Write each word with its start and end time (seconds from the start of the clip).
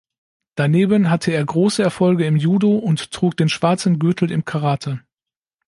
Daneben 0.55 1.11
hatte 1.11 1.31
er 1.31 1.45
große 1.45 1.83
Erfolge 1.83 2.25
im 2.25 2.35
Judo 2.35 2.75
und 2.75 3.11
trug 3.11 3.37
den 3.37 3.49
schwarzen 3.49 3.99
Gürtel 3.99 4.31
im 4.31 4.43
Karate. 4.45 4.99